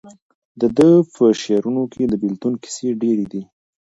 [0.59, 3.43] د ده په شعرونو کې د بېلتون کیسې ډېرې دي.